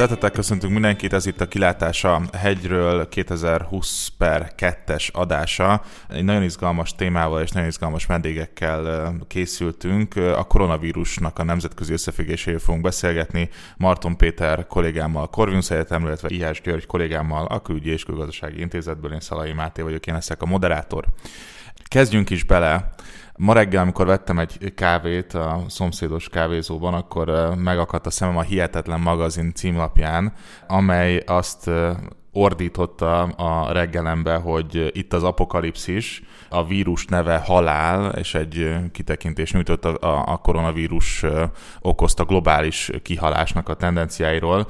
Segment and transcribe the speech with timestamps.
[0.00, 5.82] Szeretettel köszöntünk mindenkit, ez itt a Kilátása hegyről 2020 per 2-es adása.
[6.08, 10.16] Egy nagyon izgalmas témával és nagyon izgalmas vendégekkel készültünk.
[10.16, 13.48] A koronavírusnak a nemzetközi összefüggéséről fogunk beszélgetni.
[13.76, 19.20] Marton Péter kollégámmal, Corvinus Egyetemről, illetve Ihás György kollégámmal, a Külügyi és Külgazdasági Intézetből, én
[19.20, 21.04] Szalai Máté vagyok, én leszek a moderátor.
[21.88, 22.94] Kezdjünk is bele.
[23.42, 29.00] Ma reggel, amikor vettem egy kávét a szomszédos kávézóban, akkor megakadt a szemem a Hihetetlen
[29.00, 30.32] magazin címlapján,
[30.66, 31.70] amely azt
[32.32, 39.84] ordította a reggelembe, hogy itt az apokalipszis, a vírus neve halál, és egy kitekintés nyújtott
[39.84, 41.24] a, a koronavírus
[41.80, 44.66] okozta globális kihalásnak a tendenciáiról.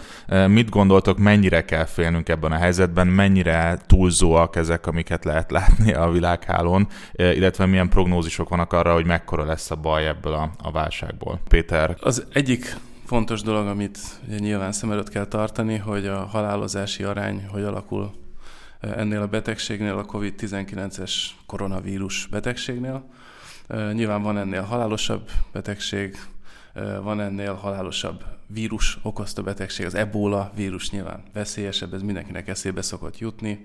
[0.47, 6.11] Mit gondoltok, mennyire kell félnünk ebben a helyzetben, mennyire túlzóak ezek, amiket lehet látni a
[6.11, 11.41] világhálón, illetve milyen prognózisok vannak arra, hogy mekkora lesz a baj ebből a, a válságból?
[11.49, 11.97] Péter?
[12.01, 12.77] Az egyik
[13.11, 13.99] fontos dolog, amit
[14.39, 18.11] nyilván szem előtt kell tartani, hogy a halálozási arány hogy alakul
[18.81, 21.13] ennél a betegségnél, a COVID-19-es
[21.47, 23.09] koronavírus betegségnél.
[23.93, 26.17] Nyilván van ennél halálosabb betegség,
[27.03, 33.19] van ennél halálosabb vírus okozta betegség, az ebola vírus nyilván veszélyesebb, ez mindenkinek eszébe szokott
[33.19, 33.61] jutni.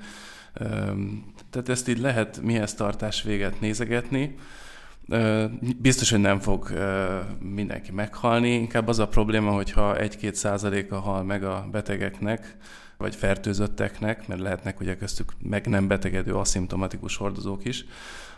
[1.49, 4.35] Tehát ezt így lehet mihez tartás véget nézegetni,
[5.77, 6.69] Biztos, hogy nem fog
[7.39, 12.57] mindenki meghalni, inkább az a probléma, hogyha 1-2 százaléka hal meg a betegeknek,
[12.97, 17.85] vagy fertőzötteknek, mert lehetnek ugye köztük meg nem betegedő aszimtomatikus hordozók is,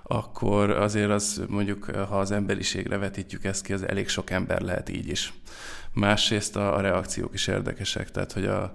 [0.07, 4.89] akkor azért az mondjuk, ha az emberiségre vetítjük ezt ki, az elég sok ember lehet
[4.89, 5.33] így is.
[5.93, 8.73] Másrészt a, a reakciók is érdekesek, tehát hogy a,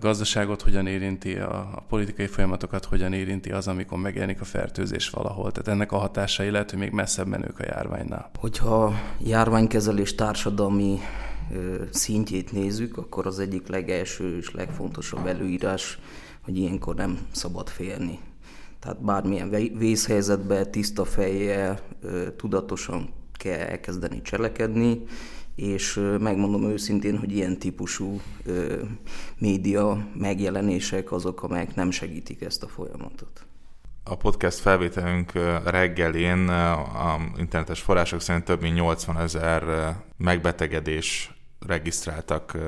[0.00, 5.52] gazdaságot hogyan érinti, a, a politikai folyamatokat hogyan érinti az, amikor megjelenik a fertőzés valahol.
[5.52, 8.30] Tehát ennek a hatásai lehet, hogy még messzebb menők a járványnál.
[8.38, 10.98] Hogyha járványkezelés társadalmi
[11.90, 15.98] szintjét nézzük, akkor az egyik legelső és legfontosabb előírás,
[16.40, 18.18] hogy ilyenkor nem szabad félni.
[18.84, 21.80] Tehát bármilyen vészhelyzetben tiszta fejjel,
[22.36, 25.02] tudatosan kell elkezdeni cselekedni,
[25.54, 28.20] és megmondom őszintén, hogy ilyen típusú
[29.38, 33.46] média megjelenések azok, amelyek nem segítik ezt a folyamatot.
[34.02, 35.32] A podcast felvételünk
[35.64, 39.62] reggelén a internetes források szerint több mint 80 ezer
[40.16, 41.33] megbetegedés
[41.66, 42.58] regisztráltak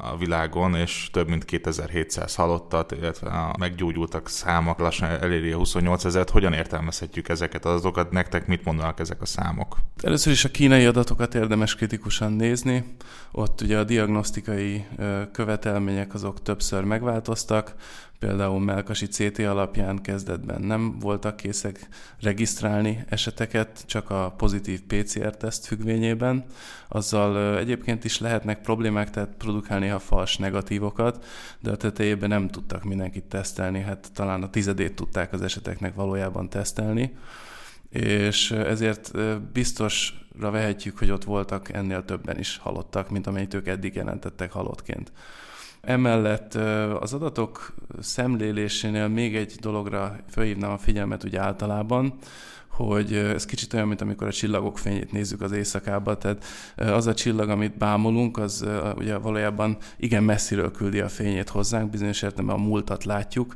[0.00, 6.04] a világon, és több mint 2700 halottat, illetve a meggyógyultak számok lassan eléri a 28
[6.04, 6.30] ezeret.
[6.30, 8.10] Hogyan értelmezhetjük ezeket az adatokat?
[8.10, 9.76] Nektek mit mondanak ezek a számok?
[10.02, 12.96] Először is a kínai adatokat érdemes kritikusan nézni.
[13.32, 14.86] Ott ugye a diagnosztikai
[15.32, 17.74] követelmények azok többször megváltoztak.
[18.18, 21.88] Például Melkasi CT alapján kezdetben nem voltak készek
[22.20, 26.44] regisztrálni eseteket, csak a pozitív PCR-teszt függvényében.
[26.88, 31.24] Azzal egyébként is lehetnek problémák, tehát produkálni néha fals negatívokat,
[31.60, 36.48] de a tetejében nem tudtak mindenkit tesztelni, hát talán a tizedét tudták az eseteknek valójában
[36.48, 37.12] tesztelni
[37.90, 39.10] és ezért
[39.52, 45.12] biztosra vehetjük, hogy ott voltak ennél többen is halottak, mint amennyit ők eddig jelentettek halottként.
[45.86, 46.54] Emellett
[47.00, 52.14] az adatok szemlélésénél még egy dologra felhívnám a figyelmet úgy általában,
[52.68, 56.44] hogy ez kicsit olyan, mint amikor a csillagok fényét nézzük az éjszakába, tehát
[56.76, 58.66] az a csillag, amit bámulunk, az
[58.96, 63.54] ugye valójában igen messziről küldi a fényét hozzánk, bizonyos értelemben a múltat látjuk,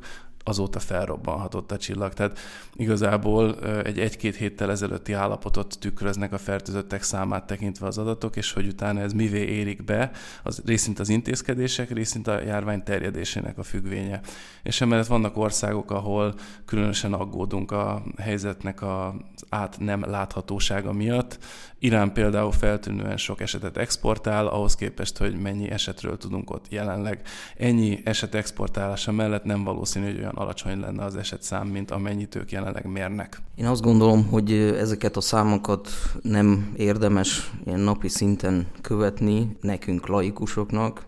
[0.50, 2.12] azóta felrobbanhatott a csillag.
[2.12, 2.38] Tehát
[2.74, 8.66] igazából egy egy-két héttel ezelőtti állapotot tükröznek a fertőzöttek számát tekintve az adatok, és hogy
[8.66, 10.10] utána ez mivé érik be,
[10.42, 14.20] az részint az intézkedések, részint a járvány terjedésének a függvénye.
[14.62, 16.34] És emellett vannak országok, ahol
[16.64, 19.12] különösen aggódunk a helyzetnek az
[19.48, 21.38] át nem láthatósága miatt.
[21.78, 27.22] Irán például feltűnően sok esetet exportál, ahhoz képest, hogy mennyi esetről tudunk ott jelenleg.
[27.56, 32.50] Ennyi eset exportálása mellett nem valószínű, hogy olyan alacsony lenne az esetszám, mint amennyit ők
[32.50, 33.40] jelenleg mérnek.
[33.54, 35.88] Én azt gondolom, hogy ezeket a számokat
[36.22, 41.06] nem érdemes ilyen napi szinten követni nekünk laikusoknak,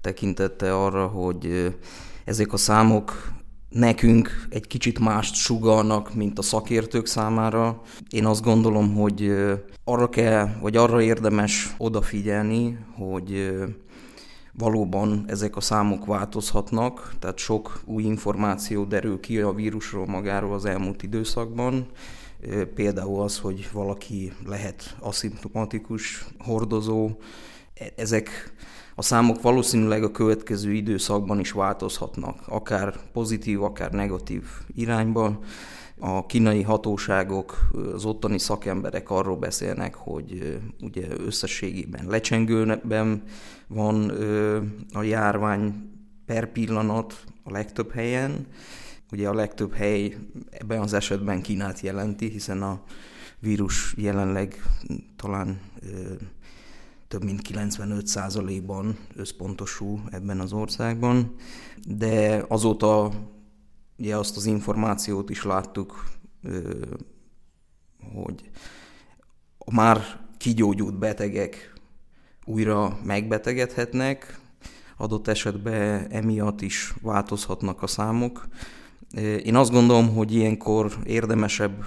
[0.00, 1.74] tekintette arra, hogy
[2.24, 3.32] ezek a számok
[3.68, 7.80] nekünk egy kicsit mást sugalnak, mint a szakértők számára.
[8.08, 9.32] Én azt gondolom, hogy
[9.84, 13.54] arra kell, vagy arra érdemes odafigyelni, hogy
[14.56, 20.64] valóban ezek a számok változhatnak, tehát sok új információ derül ki a vírusról magáról az
[20.64, 21.86] elmúlt időszakban.
[22.74, 27.10] Például az, hogy valaki lehet aszimptomatikus hordozó,
[27.74, 28.54] e, ezek
[28.94, 34.42] a számok valószínűleg a következő időszakban is változhatnak, akár pozitív, akár negatív
[34.74, 35.38] irányban.
[35.98, 43.22] A kínai hatóságok, az ottani szakemberek arról beszélnek, hogy ugye összességében lecsengőben
[43.74, 44.10] van
[44.92, 45.90] a járvány
[46.26, 48.46] per pillanat a legtöbb helyen.
[49.12, 50.16] Ugye a legtöbb hely
[50.50, 52.82] ebben az esetben Kínát jelenti, hiszen a
[53.38, 54.62] vírus jelenleg
[55.16, 55.60] talán
[57.08, 61.34] több mint 95%-ban összpontosul ebben az országban,
[61.86, 63.12] de azóta
[63.98, 66.04] ugye azt az információt is láttuk,
[68.14, 68.50] hogy
[69.58, 71.73] a már kigyógyult betegek
[72.44, 74.38] újra megbetegedhetnek,
[74.96, 78.48] adott esetben emiatt is változhatnak a számok.
[79.44, 81.84] Én azt gondolom, hogy ilyenkor érdemesebb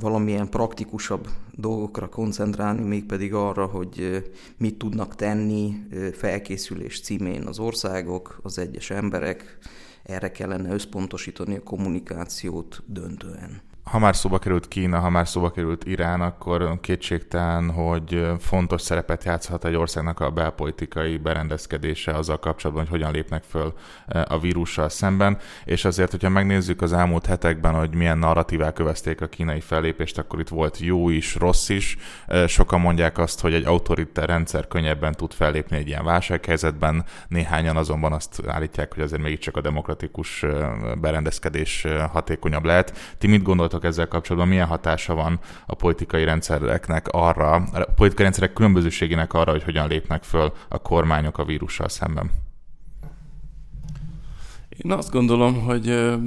[0.00, 4.24] valamilyen praktikusabb dolgokra koncentrálni, mégpedig arra, hogy
[4.56, 9.58] mit tudnak tenni felkészülés címén az országok, az egyes emberek,
[10.02, 13.60] erre kellene összpontosítani a kommunikációt döntően
[13.90, 19.24] ha már szóba került Kína, ha már szóba került Irán, akkor kétségtelen, hogy fontos szerepet
[19.24, 23.74] játszhat egy országnak a belpolitikai berendezkedése azzal kapcsolatban, hogy hogyan lépnek föl
[24.28, 25.38] a vírussal szemben.
[25.64, 30.40] És azért, hogyha megnézzük az elmúlt hetekben, hogy milyen narratívák kövezték a kínai fellépést, akkor
[30.40, 31.96] itt volt jó is, rossz is.
[32.46, 38.12] Sokan mondják azt, hogy egy autoriter rendszer könnyebben tud fellépni egy ilyen válsághelyzetben, néhányan azonban
[38.12, 40.44] azt állítják, hogy azért mégiscsak a demokratikus
[41.00, 43.14] berendezkedés hatékonyabb lehet.
[43.18, 48.24] Ti mit gondoltok gondoltok ezzel kapcsolatban, milyen hatása van a politikai rendszereknek arra, a politikai
[48.24, 52.30] rendszerek különbözőségének arra, hogy hogyan lépnek föl a kormányok a vírussal szemben?
[54.84, 55.84] Én azt gondolom, hogy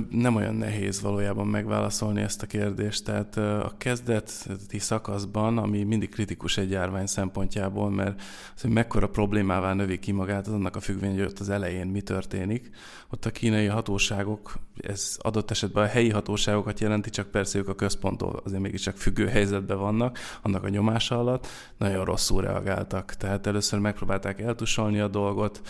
[0.10, 3.06] nem olyan nehéz valójában megválaszolni ezt a kérdést.
[3.06, 8.22] Tehát a kezdeti szakaszban, ami mindig kritikus egy járvány szempontjából, mert
[8.56, 11.88] az, hogy mekkora problémává növi ki magát, az annak a függvény, hogy ott az elején
[11.88, 12.70] mi történik.
[13.10, 17.76] Ott a kínai hatóságok, ez adott esetben a helyi hatóságokat jelenti, csak persze ők a
[17.76, 21.48] központtól azért mégiscsak függő helyzetben vannak, annak a nyomása alatt,
[21.78, 23.14] nagyon rosszul reagáltak.
[23.14, 25.62] Tehát először megpróbálták eltusolni a dolgot,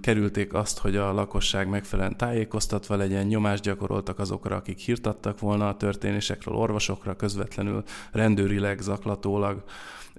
[0.00, 5.68] kerülték azt, hogy a lakosság meg megfelelően tájékoztatva legyen, nyomást gyakoroltak azokra, akik hírtattak volna
[5.68, 7.82] a történésekről, orvosokra közvetlenül,
[8.12, 9.64] rendőrileg, zaklatólag,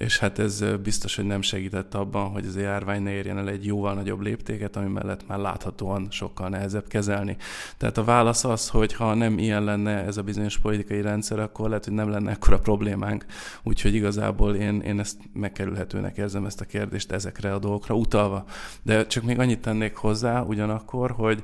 [0.01, 3.49] és hát ez biztos, hogy nem segített abban, hogy ez a járvány ne érjen el
[3.49, 7.37] egy jóval nagyobb léptéket, ami mellett már láthatóan sokkal nehezebb kezelni.
[7.77, 11.67] Tehát a válasz az, hogy ha nem ilyen lenne ez a bizonyos politikai rendszer, akkor
[11.67, 13.25] lehet, hogy nem lenne ekkora problémánk.
[13.63, 18.45] Úgyhogy igazából én, én ezt megkerülhetőnek érzem ezt a kérdést ezekre a dolgokra utalva.
[18.81, 21.43] De csak még annyit tennék hozzá ugyanakkor, hogy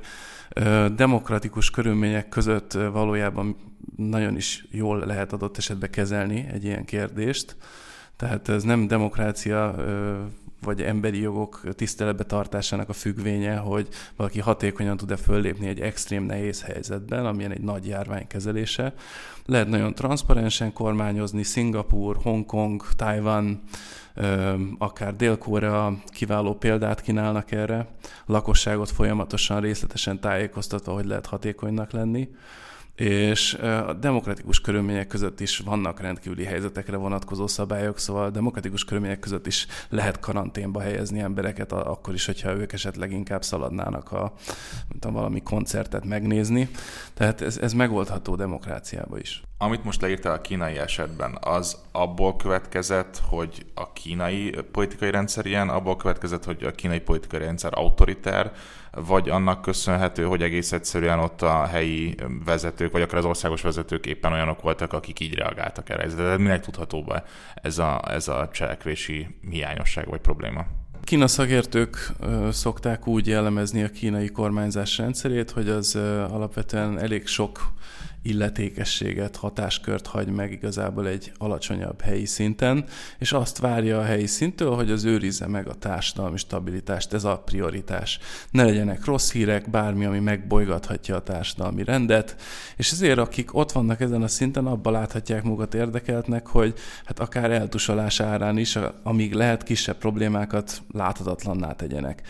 [0.94, 3.56] demokratikus körülmények között valójában
[3.96, 7.56] nagyon is jól lehet adott esetben kezelni egy ilyen kérdést,
[8.18, 9.74] tehát ez nem demokrácia
[10.62, 16.62] vagy emberi jogok tiszteletbe tartásának a függvénye, hogy valaki hatékonyan tud-e föllépni egy extrém nehéz
[16.62, 18.94] helyzetben, amilyen egy nagy járvány kezelése.
[19.46, 23.62] Lehet nagyon transzparensen kormányozni, Szingapur, Hongkong, Taiwan,
[24.78, 27.88] akár Dél-Korea kiváló példát kínálnak erre,
[28.26, 32.28] lakosságot folyamatosan, részletesen tájékoztatva, hogy lehet hatékonynak lenni
[32.98, 39.18] és a demokratikus körülmények között is vannak rendkívüli helyzetekre vonatkozó szabályok, szóval a demokratikus körülmények
[39.18, 44.32] között is lehet karanténba helyezni embereket, akkor is, hogyha ők esetleg inkább szaladnának a,
[45.00, 46.68] a valami koncertet megnézni.
[47.14, 49.42] Tehát ez, ez megoldható demokráciába is.
[49.58, 55.68] Amit most leírtál a kínai esetben, az abból következett, hogy a kínai politikai rendszer ilyen,
[55.68, 58.52] abból következett, hogy a kínai politikai rendszer autoriter,
[58.90, 62.14] vagy annak köszönhető, hogy egész egyszerűen ott a helyi
[62.44, 66.06] vezetők, vagy akár az országos vezetők éppen olyanok voltak, akik így reagáltak erre.
[66.06, 70.77] De minek tudható be ez a, ez a cselekvési hiányosság vagy probléma?
[71.08, 72.12] Kína szakértők
[72.50, 75.96] szokták úgy jellemezni a kínai kormányzás rendszerét, hogy az
[76.30, 77.72] alapvetően elég sok
[78.22, 82.84] illetékességet, hatáskört hagy meg igazából egy alacsonyabb helyi szinten,
[83.18, 87.38] és azt várja a helyi szintől, hogy az őrizze meg a társadalmi stabilitást, ez a
[87.38, 88.18] prioritás.
[88.50, 92.36] Ne legyenek rossz hírek, bármi, ami megbolygathatja a társadalmi rendet,
[92.76, 96.74] és ezért akik ott vannak ezen a szinten, abban láthatják magukat érdekeltnek, hogy
[97.04, 102.22] hát akár eltusolás árán is, amíg lehet kisebb problémákat láthatatlanná tegyenek.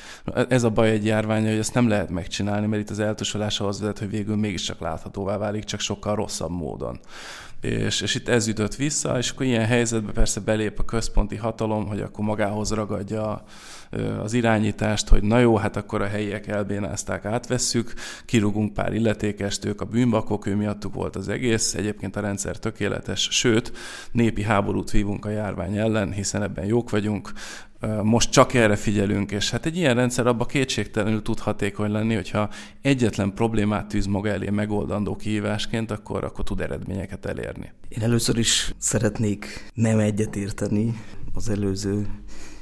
[0.49, 3.81] Ez a baj egy járvány, hogy ezt nem lehet megcsinálni, mert itt az eltusolás ahhoz
[3.81, 7.01] vezet, hogy végül mégiscsak láthatóvá válik, csak sokkal rosszabb módon.
[7.61, 11.87] És, és itt ez ütött vissza, és akkor ilyen helyzetben persze belép a központi hatalom,
[11.87, 13.45] hogy akkor magához ragadja
[14.23, 17.93] az irányítást, hogy na jó, hát akkor a helyiek elbénázták, átvesszük,
[18.25, 23.29] kirúgunk pár illetékest, ők a bűnbakok, ő miattuk volt az egész, egyébként a rendszer tökéletes,
[23.31, 23.73] sőt,
[24.13, 27.33] népi háborút vívunk a járvány ellen, hiszen ebben jók vagyunk,
[28.03, 32.49] most csak erre figyelünk, és hát egy ilyen rendszer abba kétségtelenül tud hatékony lenni, hogyha
[32.83, 37.73] egyetlen problémát tűz maga elé megoldandó kihívásként, akkor, akkor tud eredményeket elérni.
[37.89, 41.03] Én először is szeretnék nem egyetérteni
[41.35, 42.07] az előző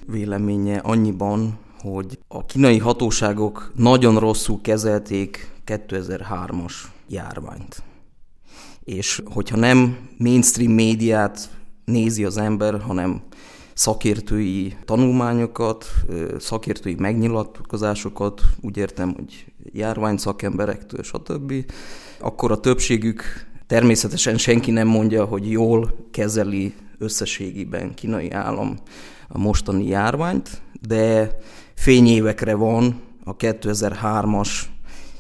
[0.07, 6.73] véleménye annyiban, hogy a kínai hatóságok nagyon rosszul kezelték 2003-as
[7.09, 7.83] járványt.
[8.85, 11.51] És hogyha nem mainstream médiát
[11.85, 13.23] nézi az ember, hanem
[13.77, 15.87] szakértői tanulmányokat,
[16.39, 21.53] szakértői megnyilatkozásokat, úgy értem, hogy járvány szakemberektől, stb.,
[22.19, 23.23] akkor a többségük
[23.67, 28.77] természetesen senki nem mondja, hogy jól kezeli összességében kínai állam
[29.29, 31.37] a mostani járványt, de
[31.75, 34.51] fényévekre van a 2003-as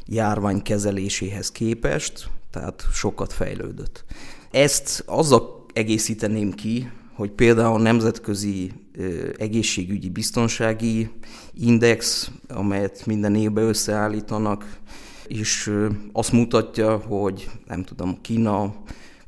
[0.06, 4.04] járvány kezeléséhez képest, tehát sokat fejlődött.
[4.50, 8.72] Ezt azzal egészíteném ki, hogy például a Nemzetközi
[9.36, 11.10] Egészségügyi Biztonsági
[11.54, 14.78] Index, amelyet minden évben összeállítanak,
[15.26, 15.72] és
[16.12, 18.74] azt mutatja, hogy nem tudom, Kína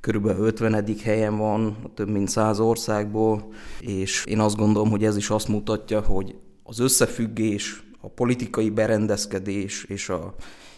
[0.01, 0.85] körülbelül 50.
[1.03, 6.01] helyen van, több mint 100 országból, és én azt gondolom, hogy ez is azt mutatja,
[6.01, 10.35] hogy az összefüggés, a politikai berendezkedés és a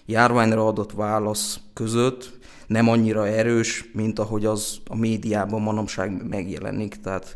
[0.07, 2.39] járványra adott válasz között
[2.71, 6.95] nem annyira erős, mint ahogy az a médiában manapság megjelenik.
[6.95, 7.35] Tehát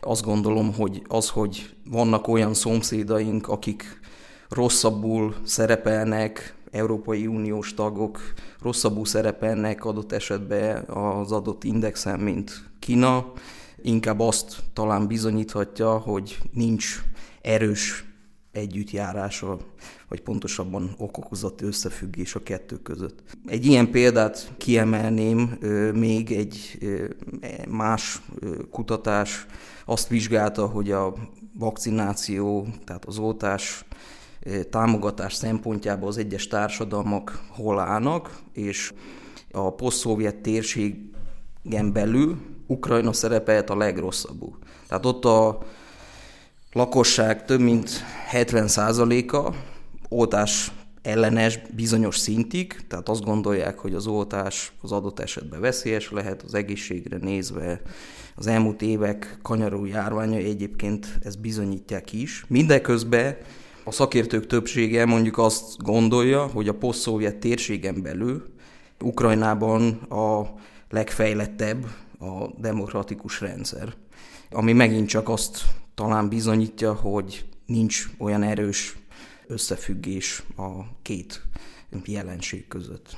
[0.00, 4.00] azt gondolom, hogy az, hogy vannak olyan szomszédaink, akik
[4.48, 8.20] rosszabbul szerepelnek, Európai Uniós tagok
[8.62, 13.32] rosszabbul szerepelnek adott esetben az adott indexen, mint Kína,
[13.82, 17.04] inkább azt talán bizonyíthatja, hogy nincs
[17.42, 18.04] erős
[18.52, 19.58] együttjárása,
[20.08, 23.22] vagy pontosabban okokozati összefüggés a kettő között.
[23.46, 25.58] Egy ilyen példát kiemelném,
[25.94, 26.78] még egy
[27.68, 28.22] más
[28.70, 29.46] kutatás
[29.84, 31.14] azt vizsgálta, hogy a
[31.52, 33.84] vakcináció, tehát az oltás
[34.70, 38.92] támogatás szempontjából az egyes társadalmak hol állnak, és
[39.52, 42.36] a posztszovjet térségen belül
[42.66, 44.58] Ukrajna szerepelt a legrosszabbul.
[44.88, 45.58] Tehát ott a
[46.72, 47.90] lakosság több mint
[48.32, 49.54] 70%-a
[50.08, 50.72] oltás
[51.02, 56.54] ellenes bizonyos szintig, tehát azt gondolják, hogy az oltás az adott esetben veszélyes lehet, az
[56.54, 57.80] egészségre nézve
[58.36, 62.44] az elmúlt évek kanyarú járványai egyébként ezt bizonyítják is.
[62.48, 63.36] Mindeközben
[63.84, 68.54] a szakértők többsége mondjuk azt gondolja, hogy a posztszovjet térségen belül
[69.00, 70.54] Ukrajnában a
[70.90, 71.84] legfejlettebb
[72.18, 73.94] a demokratikus rendszer,
[74.50, 75.62] ami megint csak azt
[75.94, 78.96] talán bizonyítja, hogy nincs olyan erős
[79.46, 80.70] összefüggés a
[81.02, 81.42] két
[82.04, 83.16] jelenség között.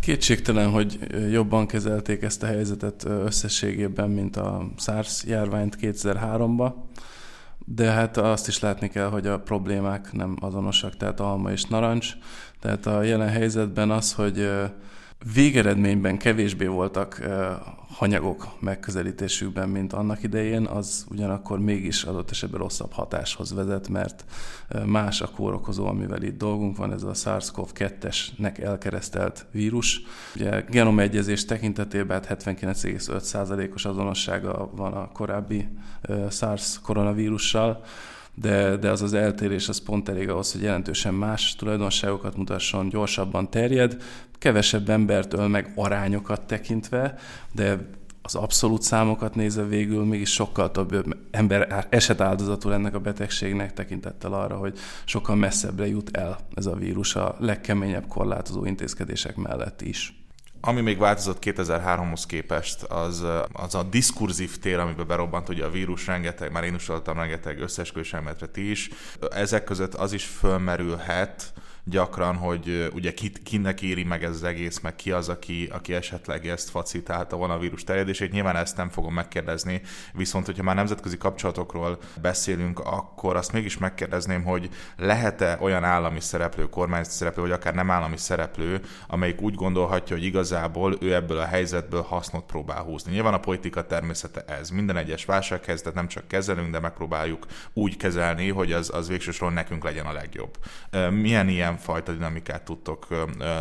[0.00, 0.98] Kétségtelen, hogy
[1.30, 6.72] jobban kezelték ezt a helyzetet összességében, mint a SARS járványt 2003-ban,
[7.64, 12.12] de hát azt is látni kell, hogy a problémák nem azonosak, tehát alma és narancs.
[12.60, 14.50] Tehát a jelen helyzetben az, hogy
[15.34, 17.22] végeredményben kevésbé voltak
[17.88, 24.24] hanyagok megközelítésükben, mint annak idején, az ugyanakkor mégis adott esetben rosszabb hatáshoz vezet, mert
[24.86, 30.02] más a kórokozó, amivel itt dolgunk van, ez a SARS-CoV-2-esnek elkeresztelt vírus.
[30.36, 35.68] Ugye genomegyezés tekintetében 79,5%-os hát azonossága van a korábbi
[36.30, 37.84] SARS koronavírussal,
[38.34, 43.50] de, de az az eltérés az pont elég ahhoz, hogy jelentősen más tulajdonságokat mutasson, gyorsabban
[43.50, 43.96] terjed,
[44.38, 47.14] kevesebb embert öl meg arányokat tekintve,
[47.52, 47.78] de
[48.22, 54.56] az abszolút számokat nézve végül mégis sokkal több ember esetáldozatul ennek a betegségnek tekintettel arra,
[54.56, 60.21] hogy sokkal messzebbre jut el ez a vírus a legkeményebb korlátozó intézkedések mellett is.
[60.64, 66.06] Ami még változott 2003-hoz képest, az, az a diskurzív tér, amiben berobbant ugye a vírus,
[66.06, 68.90] rengeteg, már én utaltam rengeteg összesküvés elméletre ti is.
[69.30, 71.52] Ezek között az is fölmerülhet,
[71.84, 75.94] gyakran, hogy ugye ki, kinek éri meg ez az egész, meg ki az, aki, aki
[75.94, 78.32] esetleg ezt facilitálta volna a vírus terjedését.
[78.32, 79.80] Nyilván ezt nem fogom megkérdezni,
[80.12, 86.68] viszont hogyha már nemzetközi kapcsolatokról beszélünk, akkor azt mégis megkérdezném, hogy lehet-e olyan állami szereplő,
[86.68, 91.46] kormányzati szereplő, vagy akár nem állami szereplő, amelyik úgy gondolhatja, hogy igazából ő ebből a
[91.46, 93.12] helyzetből hasznot próbál húzni.
[93.12, 94.70] Nyilván a politika természete ez.
[94.70, 99.84] Minden egyes válsághelyzetet nem csak kezelünk, de megpróbáljuk úgy kezelni, hogy az, az végsősorban nekünk
[99.84, 100.58] legyen a legjobb.
[101.10, 103.06] Milyen ilyen fajta dinamikát tudtok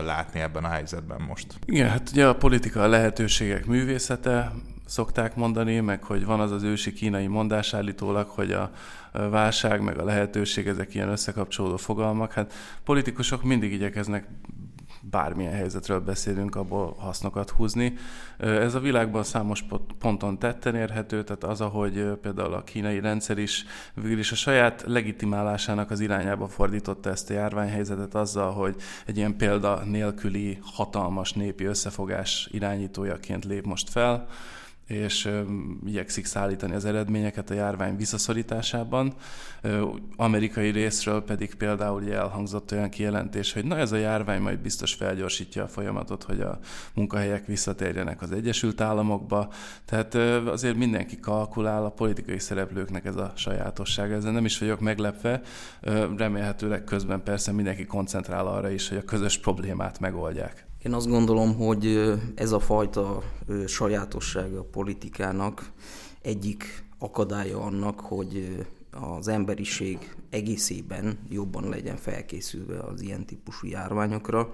[0.06, 1.60] látni ebben a helyzetben most?
[1.66, 4.52] Igen, hát ugye a politika a lehetőségek művészete,
[4.86, 8.72] szokták mondani, meg hogy van az az ősi kínai mondás állítólag, hogy a
[9.12, 12.34] válság meg a lehetőség, ezek ilyen összekapcsolódó fogalmak.
[12.34, 12.54] Hát
[12.84, 14.28] politikusok mindig igyekeznek
[15.02, 17.94] bármilyen helyzetről beszélünk, abból hasznokat húzni.
[18.38, 19.66] Ez a világban számos
[20.00, 24.84] ponton tetten érhető, tehát az, ahogy például a kínai rendszer is végül is a saját
[24.88, 31.64] legitimálásának az irányába fordította ezt a járványhelyzetet azzal, hogy egy ilyen példa nélküli hatalmas népi
[31.64, 34.28] összefogás irányítójaként lép most fel
[34.88, 35.30] és
[35.86, 39.14] igyekszik szállítani az eredményeket a járvány visszaszorításában.
[40.16, 45.64] Amerikai részről pedig például elhangzott olyan kijelentés, hogy na ez a járvány majd biztos felgyorsítja
[45.64, 46.60] a folyamatot, hogy a
[46.94, 49.50] munkahelyek visszatérjenek az Egyesült Államokba.
[49.86, 54.12] Tehát azért mindenki kalkulál, a politikai szereplőknek ez a sajátosság.
[54.12, 55.42] Ezzel nem is vagyok meglepve.
[56.18, 60.70] Remélhetőleg közben persze mindenki koncentrál arra is, hogy a közös problémát megoldják.
[60.84, 63.24] Én azt gondolom, hogy ez a fajta
[63.68, 65.72] sajátossága a politikának
[66.22, 68.58] egyik akadálya annak, hogy
[68.92, 74.54] az emberiség egészében jobban legyen felkészülve az ilyen típusú járványokra.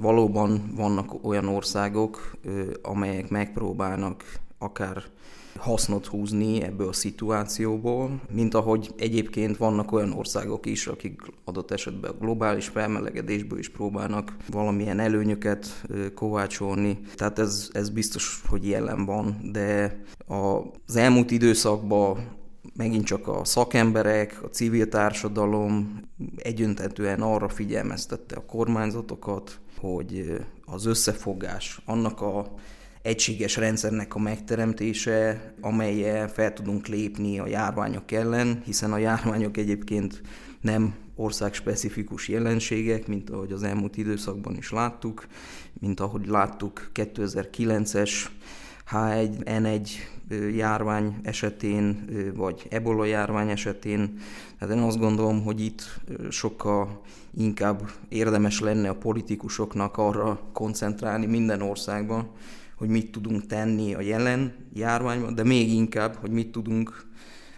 [0.00, 2.36] Valóban vannak olyan országok,
[2.82, 4.24] amelyek megpróbálnak
[4.58, 5.02] akár
[5.56, 12.10] hasznot húzni ebből a szituációból, mint ahogy egyébként vannak olyan országok is, akik adott esetben
[12.10, 17.00] a globális felmelegedésből is próbálnak valamilyen előnyöket kovácsolni.
[17.14, 22.40] Tehát ez, ez biztos, hogy jelen van, de az elmúlt időszakban
[22.76, 26.00] megint csak a szakemberek, a civil társadalom
[26.36, 32.54] egyöntetően arra figyelmeztette a kormányzatokat, hogy az összefogás, annak a
[33.02, 40.22] egységes rendszernek a megteremtése, amelyel fel tudunk lépni a járványok ellen, hiszen a járványok egyébként
[40.60, 45.26] nem országspecifikus jelenségek, mint ahogy az elmúlt időszakban is láttuk,
[45.80, 48.10] mint ahogy láttuk 2009-es
[48.90, 49.88] H1N1
[50.54, 52.04] járvány esetén,
[52.34, 54.18] vagy ebola járvány esetén.
[54.58, 57.00] Tehát én azt gondolom, hogy itt sokkal
[57.36, 62.30] inkább érdemes lenne a politikusoknak arra koncentrálni minden országban,
[62.82, 67.06] hogy mit tudunk tenni a jelen járványban, de még inkább, hogy mit tudunk,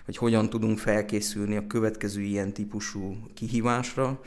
[0.04, 4.21] hogy hogyan tudunk felkészülni a következő ilyen típusú kihívásra,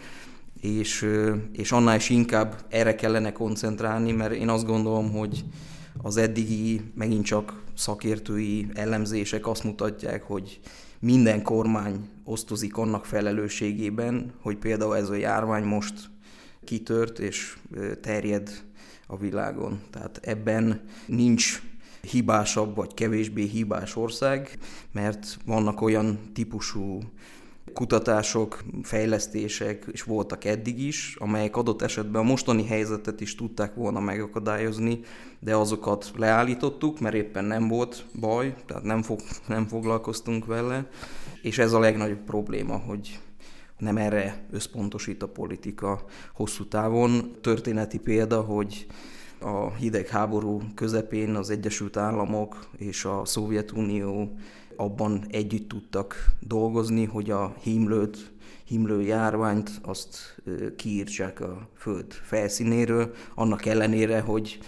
[0.62, 1.08] és,
[1.52, 5.44] és annál is inkább erre kellene koncentrálni, mert én azt gondolom, hogy
[6.02, 10.60] az eddigi megint csak szakértői elemzések azt mutatják, hogy
[11.00, 15.94] minden kormány osztozik annak felelősségében, hogy például ez a járvány most
[16.64, 17.58] kitört és
[18.02, 18.66] terjed
[19.08, 19.82] a világon.
[19.90, 21.62] Tehát ebben nincs
[22.02, 24.58] hibásabb vagy kevésbé hibás ország,
[24.92, 27.00] mert vannak olyan típusú
[27.74, 34.00] kutatások, fejlesztések is voltak eddig is, amelyek adott esetben a mostani helyzetet is tudták volna
[34.00, 35.00] megakadályozni,
[35.40, 40.90] de azokat leállítottuk, mert éppen nem volt baj, tehát nem, fog, nem foglalkoztunk vele,
[41.42, 43.20] és ez a legnagyobb probléma, hogy
[43.78, 47.32] nem erre összpontosít a politika hosszú távon.
[47.42, 48.88] Történeti példa, hogy
[49.40, 54.38] a hidegháború közepén az Egyesült Államok és a Szovjetunió
[54.76, 58.32] abban együtt tudtak dolgozni, hogy a hímlőt,
[58.64, 60.42] hímlő járványt azt
[60.76, 64.60] kiírtsák a föld felszínéről, annak ellenére, hogy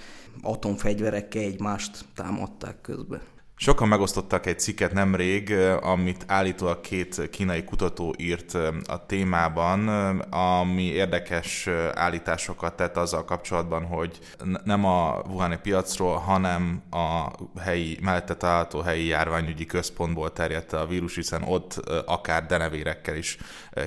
[0.41, 3.21] atomfegyverekkel egymást támadták közben.
[3.61, 8.53] Sokan megosztottak egy cikket nemrég, amit állítólag két kínai kutató írt
[8.87, 9.87] a témában,
[10.29, 14.19] ami érdekes állításokat tett azzal kapcsolatban, hogy
[14.63, 17.27] nem a Wuhani piacról, hanem a
[17.61, 21.73] helyi, mellette található helyi járványügyi központból terjedt a vírus, hiszen ott
[22.05, 23.37] akár denevérekkel is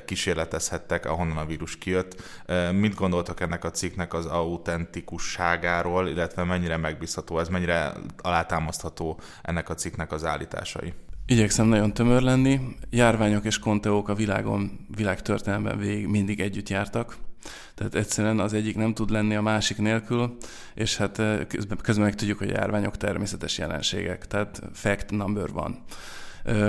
[0.05, 2.23] kísérletezhettek, ahonnan a vírus kijött.
[2.73, 9.77] Mit gondoltak ennek a cikknek az autentikusságáról, illetve mennyire megbízható ez, mennyire alátámasztható ennek ennek
[9.77, 10.93] a cikknek az állításai.
[11.27, 12.61] Igyekszem nagyon tömör lenni.
[12.91, 17.17] Járványok és konteók a világon, világtörténelemben végig mindig együtt jártak.
[17.75, 20.37] Tehát egyszerűen az egyik nem tud lenni a másik nélkül,
[20.75, 25.49] és hát eh, közben, közben meg tudjuk, hogy a járványok természetes jelenségek, tehát fact number
[25.49, 25.83] van.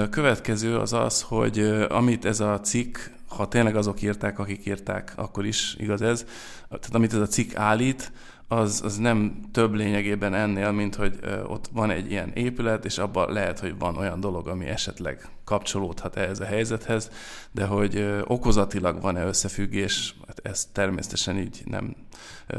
[0.10, 1.60] Következő az az, hogy
[1.90, 6.26] amit ez a cikk, ha tényleg azok írták, akik írták, akkor is igaz ez,
[6.68, 8.12] tehát amit ez a cikk állít,
[8.48, 13.34] az, az nem több lényegében ennél, mint hogy ott van egy ilyen épület, és abban
[13.34, 17.12] lehet, hogy van olyan dolog, ami esetleg kapcsolódhat ehhez a helyzethez,
[17.52, 21.96] de hogy okozatilag van-e összefüggés, hát ezt természetesen így nem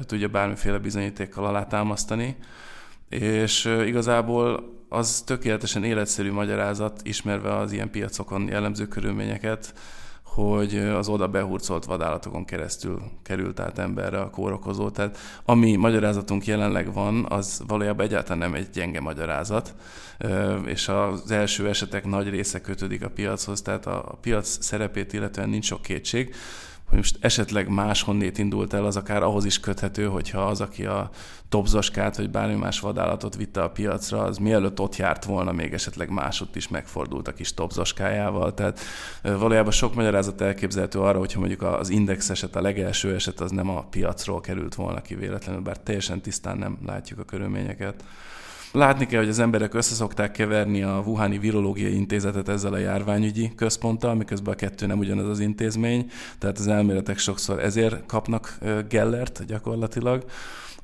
[0.07, 2.37] tudja bármiféle bizonyítékkal alátámasztani,
[3.09, 9.74] és igazából az tökéletesen életszerű magyarázat, ismerve az ilyen piacokon jellemző körülményeket,
[10.22, 14.90] hogy az oda behurcolt vadállatokon keresztül került át emberre a kórokozó.
[14.90, 19.74] Tehát ami magyarázatunk jelenleg van, az valójában egyáltalán nem egy gyenge magyarázat,
[20.64, 25.64] és az első esetek nagy része kötődik a piachoz, tehát a piac szerepét illetően nincs
[25.64, 26.35] sok kétség
[26.94, 31.11] hogy most esetleg máshonnét indult el, az akár ahhoz is köthető, hogyha az, aki a
[31.48, 36.11] topzoskát vagy bármi más vadállatot vitte a piacra, az mielőtt ott járt volna, még esetleg
[36.11, 38.54] másutt is megfordult a kis topzoskájával.
[38.54, 38.80] Tehát
[39.22, 43.68] valójában sok magyarázat elképzelhető arra, hogyha mondjuk az index eset, a legelső eset az nem
[43.68, 48.04] a piacról került volna ki véletlenül, bár teljesen tisztán nem látjuk a körülményeket.
[48.74, 54.14] Látni kell, hogy az emberek összeszokták keverni a Wuhani Virológiai Intézetet ezzel a járványügyi központtal,
[54.14, 58.58] miközben a kettő nem ugyanaz az intézmény, tehát az elméletek sokszor ezért kapnak
[58.88, 60.24] Gellert gyakorlatilag.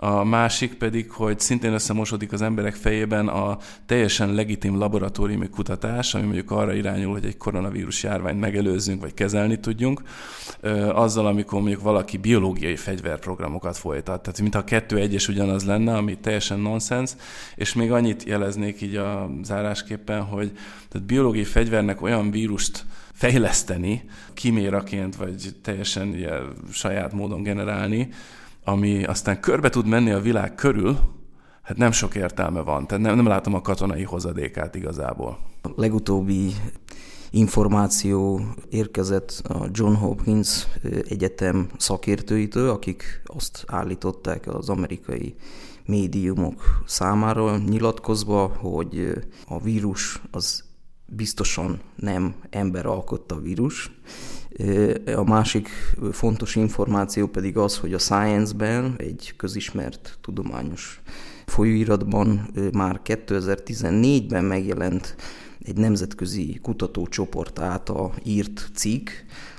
[0.02, 6.24] A másik pedig, hogy szintén összemosodik az emberek fejében a teljesen legitim laboratóriumi kutatás, ami
[6.24, 10.02] mondjuk arra irányul, hogy egy koronavírus járványt megelőzzünk, vagy kezelni tudjunk,
[10.92, 14.22] azzal, amikor mondjuk valaki biológiai fegyverprogramokat folytat.
[14.22, 17.12] Tehát mintha a kettő egyes ugyanaz lenne, ami teljesen nonsens,
[17.54, 20.52] és még annyit jeleznék így a zárásképpen, hogy
[20.88, 26.30] tehát biológiai fegyvernek olyan vírust fejleszteni, kiméraként, vagy teljesen ugye,
[26.72, 28.08] saját módon generálni,
[28.64, 30.98] ami aztán körbe tud menni a világ körül,
[31.62, 32.86] hát nem sok értelme van.
[32.86, 35.38] Tehát nem, nem látom a katonai hozadékát igazából.
[35.62, 36.52] A legutóbbi
[37.30, 40.66] információ érkezett a John Hopkins
[41.08, 45.34] Egyetem szakértőitől, akik azt állították az amerikai
[45.86, 49.12] médiumok számára nyilatkozva, hogy
[49.46, 50.64] a vírus az
[51.06, 53.90] biztosan nem ember alkotta vírus,
[55.16, 55.68] a másik
[56.12, 61.00] fontos információ pedig az, hogy a Science-ben, egy közismert tudományos
[61.46, 65.16] folyóiratban már 2014-ben megjelent
[65.64, 69.08] egy nemzetközi kutatócsoport által írt cikk,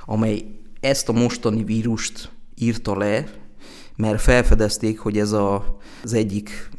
[0.06, 0.46] amely
[0.80, 3.26] ezt a mostani vírust írta le,
[3.96, 6.70] mert felfedezték, hogy ez a, az egyik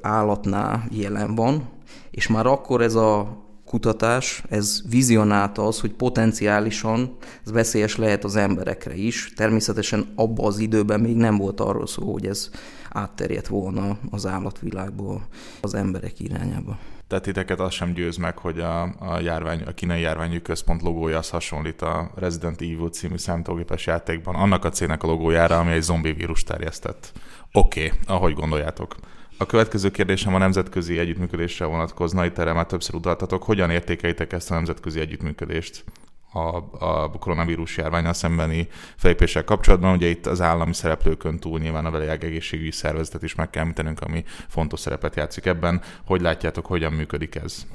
[0.00, 1.68] állatnál jelen van,
[2.10, 8.36] és már akkor ez a kutatás, ez vizionálta az, hogy potenciálisan ez veszélyes lehet az
[8.36, 9.32] emberekre is.
[9.36, 12.50] Természetesen abban az időben még nem volt arról szó, hogy ez
[12.90, 15.26] átterjedt volna az állatvilágból
[15.60, 16.78] az emberek irányába.
[17.06, 21.18] Tehát titeket az sem győz meg, hogy a, a, járvány, a kínai járványű központ logója
[21.18, 25.82] az hasonlít a Resident Evil című számítógépes játékban annak a cégnek a logójára, ami egy
[25.82, 27.12] zombi vírus terjesztett.
[27.52, 28.96] Oké, okay, ahogy gondoljátok.
[29.40, 33.42] A következő kérdésem a nemzetközi együttműködésre vonatkozna, itt erre már többször utaltatok.
[33.42, 35.84] Hogyan értékelitek ezt a nemzetközi együttműködést
[36.32, 39.94] a, a koronavírus járványal szembeni felépéssel kapcsolatban?
[39.94, 44.00] Ugye itt az állami szereplőkön túl nyilván a világ egészségügyi szervezetet is meg kell említenünk,
[44.00, 45.80] ami fontos szerepet játszik ebben.
[46.06, 47.66] Hogy látjátok, hogyan működik ez?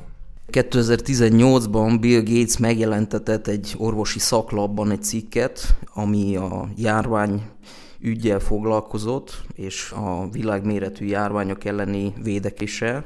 [0.52, 7.42] 2018-ban Bill Gates megjelentetett egy orvosi szaklapban egy cikket, ami a járvány
[8.04, 13.06] ügyel foglalkozott, és a világméretű járványok elleni védekéssel,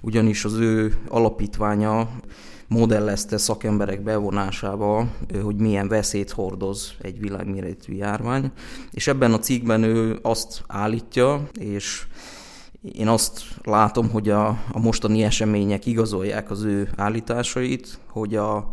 [0.00, 2.08] ugyanis az ő alapítványa
[2.68, 5.10] modellezte szakemberek bevonásával,
[5.42, 8.50] hogy milyen veszélyt hordoz egy világméretű járvány,
[8.90, 12.06] és ebben a cikkben ő azt állítja, és
[12.92, 18.70] én azt látom, hogy a, a mostani események igazolják az ő állításait, hogy a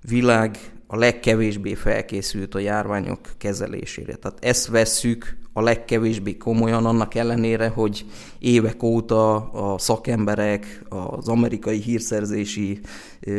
[0.00, 4.14] világ a legkevésbé felkészült a járványok kezelésére.
[4.14, 8.04] Tehát ezt vesszük a legkevésbé komolyan, annak ellenére, hogy
[8.38, 12.80] évek óta a szakemberek, az amerikai hírszerzési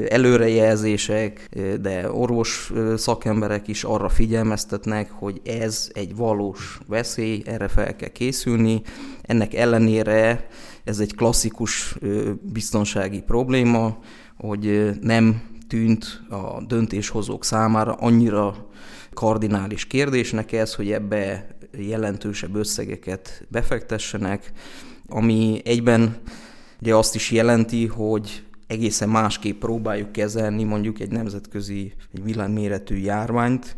[0.08, 1.50] előrejelzések,
[1.82, 8.82] de orvos szakemberek is arra figyelmeztetnek, hogy ez egy valós veszély, erre fel kell készülni.
[9.22, 10.48] Ennek ellenére
[10.84, 11.96] ez egy klasszikus
[12.42, 13.98] biztonsági probléma,
[14.38, 18.68] hogy nem tűnt a döntéshozók számára annyira
[19.14, 21.48] kardinális kérdésnek ez, hogy ebbe
[21.78, 24.52] jelentősebb összegeket befektessenek,
[25.08, 26.18] ami egyben
[26.82, 33.78] ugye azt is jelenti, hogy egészen másképp próbáljuk kezelni mondjuk egy nemzetközi, egy világméretű járványt,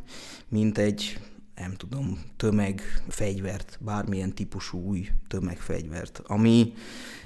[0.50, 1.20] mint egy
[1.60, 6.22] nem tudom, tömegfegyvert, bármilyen típusú új tömegfegyvert.
[6.28, 6.74] Ami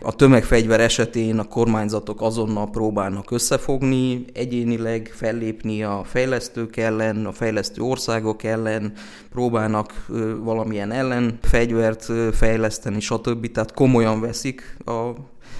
[0.01, 7.81] a tömegfegyver esetén a kormányzatok azonnal próbálnak összefogni, egyénileg fellépni a fejlesztők ellen, a fejlesztő
[7.81, 8.93] országok ellen,
[9.29, 10.05] próbálnak
[10.39, 13.51] valamilyen ellenfegyvert fejleszteni, stb.
[13.51, 15.11] Tehát komolyan veszik a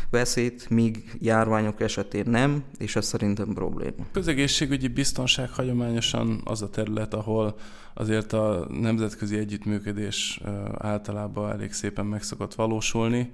[0.10, 4.06] veszélyt, míg járványok esetén nem, és ez szerintem probléma.
[4.12, 7.56] Közegészségügyi biztonság hagyományosan az a terület, ahol
[7.94, 10.42] azért a nemzetközi együttműködés
[10.78, 13.32] általában elég szépen meg szokott valósulni.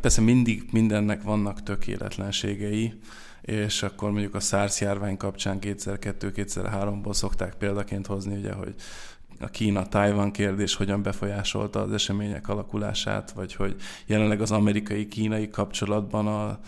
[0.00, 2.92] Persze mindig mindennek vannak tökéletlenségei,
[3.40, 8.74] és akkor mondjuk a SARS járvány kapcsán 2002-2003-ból szokták példaként hozni, ugye, hogy
[9.40, 16.58] a Kína-Tájvan kérdés hogyan befolyásolta az események alakulását, vagy hogy jelenleg az amerikai-kínai kapcsolatban a,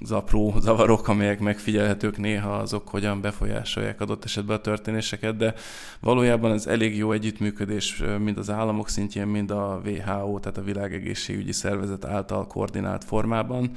[0.00, 5.54] az apró zavarok, amelyek megfigyelhetők néha, azok hogyan befolyásolják adott esetben a történéseket, de
[6.00, 11.52] valójában ez elég jó együttműködés mind az államok szintjén, mind a WHO, tehát a Világegészségügyi
[11.52, 13.70] Szervezet által koordinált formában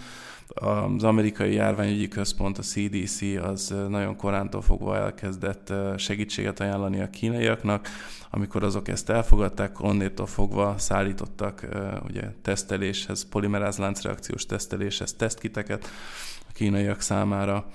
[0.54, 7.88] az amerikai járványügyi központ, a CDC, az nagyon korántól fogva elkezdett segítséget ajánlani a kínaiaknak.
[8.30, 11.68] Amikor azok ezt elfogadták, onnétól fogva szállítottak
[12.08, 15.86] ugye, teszteléshez, polimerázláncreakciós teszteléshez tesztkiteket
[16.50, 17.66] a kínaiak számára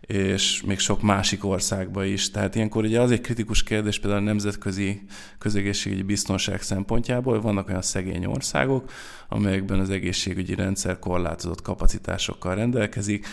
[0.00, 2.30] és még sok másik országba is.
[2.30, 5.02] Tehát ilyenkor ugye az egy kritikus kérdés például a nemzetközi
[5.38, 8.90] közegészségügyi biztonság szempontjából, vannak olyan szegény országok,
[9.28, 13.26] amelyekben az egészségügyi rendszer korlátozott kapacitásokkal rendelkezik,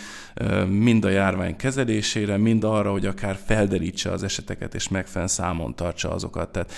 [0.68, 6.12] mind a járvány kezelésére, mind arra, hogy akár felderítse az eseteket és megfelelően számon tartsa
[6.12, 6.50] azokat.
[6.50, 6.74] Tehát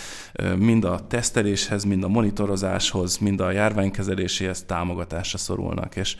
[0.58, 5.95] mind a teszteléshez, mind a monitorozáshoz, mind a járványkezeléséhez támogatásra szorulnak.
[5.95, 6.15] És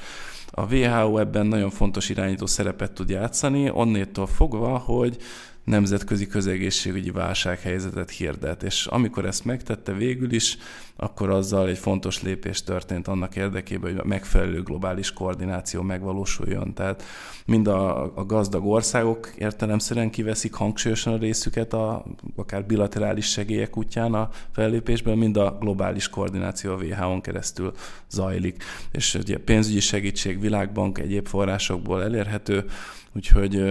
[0.60, 5.18] a WHO ebben nagyon fontos irányító szerepet tud játszani, onnétól fogva, hogy
[5.64, 8.64] nemzetközi közegészségügyi válsághelyzetet hirdet.
[8.64, 10.58] És amikor ezt megtette végül is,
[10.96, 16.74] akkor azzal egy fontos lépés történt annak érdekében, hogy megfelelő globális koordináció megvalósuljon.
[16.74, 17.04] Tehát
[17.46, 24.14] mind a, a gazdag országok értelemszerűen kiveszik hangsúlyosan a részüket a akár bilaterális segélyek útján
[24.14, 27.74] a fellépésben, mind a globális koordináció a WHO-n keresztül
[28.10, 28.64] zajlik.
[28.92, 32.66] És ugye pénzügyi segítség, világbank, egyéb forrásokból elérhető,
[33.16, 33.64] úgyhogy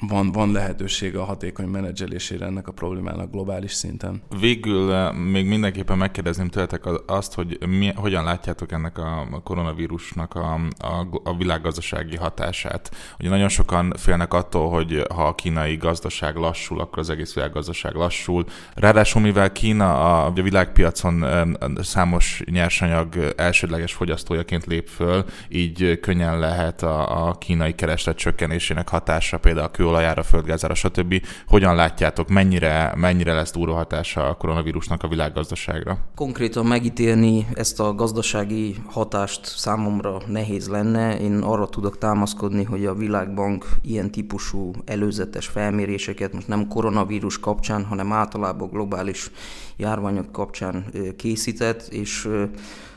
[0.00, 4.22] van, van lehetőség a hatékony menedzselésére ennek a problémának globális szinten.
[4.40, 10.54] Végül eh, még mindenképpen megkérdezném tőletek azt, hogy mi, hogyan látjátok ennek a koronavírusnak a,
[10.78, 12.90] a, a világgazdasági hatását.
[13.18, 17.94] Ugye nagyon sokan félnek attól, hogy ha a kínai gazdaság lassul, akkor az egész világgazdaság
[17.94, 18.44] lassul.
[18.74, 21.44] Ráadásul, mivel Kína a, világpiacon eh,
[21.76, 29.38] számos nyersanyag elsődleges fogyasztójaként lép föl, így könnyen lehet a, a kínai kereslet csökkenésének hatása
[29.38, 31.22] például a kőolajára, földgázára, stb.
[31.46, 35.98] Hogyan látjátok, mennyire, mennyire lesz durva hatása a koronavírusnak a világgazdaságra?
[36.14, 41.18] Konkrétan megítélni ezt a gazdasági hatást számomra nehéz lenne.
[41.18, 47.84] Én arra tudok támaszkodni, hogy a Világbank ilyen típusú előzetes felméréseket most nem koronavírus kapcsán,
[47.84, 49.30] hanem általában globális
[49.76, 50.84] járványok kapcsán
[51.16, 52.28] készített, és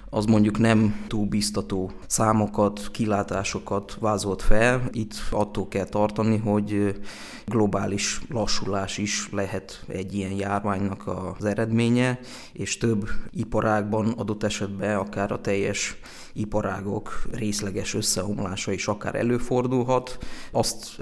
[0.09, 4.81] az mondjuk nem túl biztató számokat, kilátásokat vázolt fel.
[4.91, 6.99] Itt attól kell tartani, hogy
[7.45, 12.19] globális lassulás is lehet egy ilyen járványnak az eredménye,
[12.53, 15.97] és több iparágban adott esetben akár a teljes
[16.33, 20.17] iparágok részleges összeomlása is akár előfordulhat.
[20.51, 20.95] Azt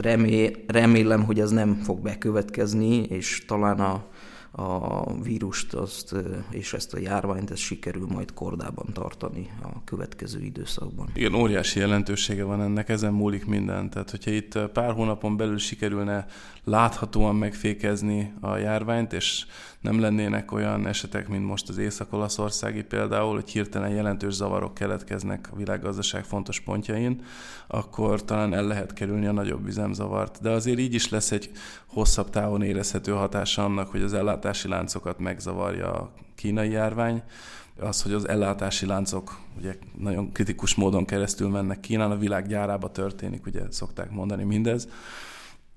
[0.67, 4.03] remélem, hogy ez nem fog bekövetkezni, és talán a
[4.59, 6.15] a vírust azt,
[6.49, 11.09] és ezt a járványt ezt sikerül majd kordában tartani a következő időszakban.
[11.13, 13.89] Igen, óriási jelentősége van ennek, ezen múlik minden.
[13.89, 16.25] Tehát, hogyha itt pár hónapon belül sikerülne
[16.63, 19.45] láthatóan megfékezni a járványt, és
[19.87, 25.55] nem lennének olyan esetek, mint most az Észak-Olaszországi például, hogy hirtelen jelentős zavarok keletkeznek a
[25.55, 27.23] világgazdaság fontos pontjain,
[27.67, 30.41] akkor talán el lehet kerülni a nagyobb üzemzavart.
[30.41, 31.51] De azért így is lesz egy
[31.85, 37.23] hosszabb távon érezhető hatása annak, hogy az ellátási láncokat megzavarja a kínai járvány,
[37.79, 42.91] az, hogy az ellátási láncok ugye nagyon kritikus módon keresztül mennek Kínán, a világ gyárába
[42.91, 44.87] történik, ugye szokták mondani mindez,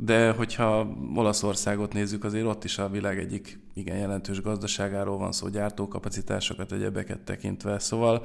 [0.03, 5.49] de hogyha Olaszországot nézzük, azért ott is a világ egyik igen jelentős gazdaságáról van szó,
[5.49, 7.79] gyártókapacitásokat, egyebeket tekintve.
[7.79, 8.25] Szóval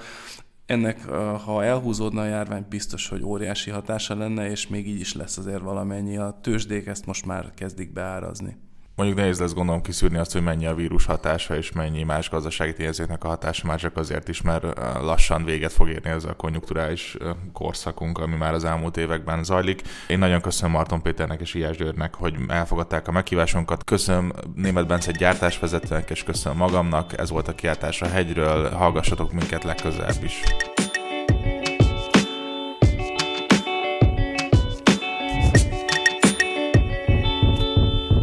[0.66, 1.06] ennek,
[1.46, 5.62] ha elhúzódna a járvány, biztos, hogy óriási hatása lenne, és még így is lesz azért
[5.62, 6.18] valamennyi.
[6.18, 8.58] A tőzsdék ezt most már kezdik beárazni.
[8.96, 12.74] Mondjuk nehéz lesz gondolom kiszűrni azt, hogy mennyi a vírus hatása és mennyi más gazdasági
[12.74, 14.64] tényezőknek a hatása, már csak azért is, mert
[15.02, 17.18] lassan véget fog érni ez a konjunkturális
[17.54, 19.82] korszakunk, ami már az elmúlt években zajlik.
[20.08, 23.84] Én nagyon köszönöm Marton Péternek és Ilyes Györgynek, hogy elfogadták a meghívásunkat.
[23.84, 27.18] Köszönöm Német Bence gyártásvezetőnek, és köszönöm magamnak.
[27.18, 28.70] Ez volt a kiáltás a hegyről.
[28.70, 30.42] Hallgassatok minket legközelebb is.